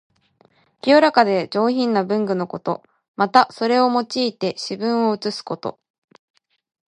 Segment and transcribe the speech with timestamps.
[0.81, 2.81] 清らかで上品な文具のこと。
[3.15, 5.79] また、それを用いて詩文を写すこと。